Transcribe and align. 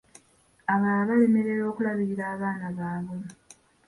Abalala 0.73 1.07
balemererwa 1.09 1.65
okulabirila 1.71 2.23
abaana 2.33 2.67
baabwe. 2.77 3.25